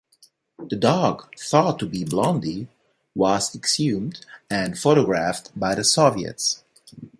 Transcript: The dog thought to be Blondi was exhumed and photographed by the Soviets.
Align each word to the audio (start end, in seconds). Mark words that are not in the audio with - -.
The 0.57 0.75
dog 0.77 1.27
thought 1.37 1.77
to 1.77 1.85
be 1.85 2.03
Blondi 2.03 2.67
was 3.13 3.53
exhumed 3.53 4.25
and 4.49 4.75
photographed 4.75 5.51
by 5.55 5.75
the 5.75 5.83
Soviets. 5.83 6.63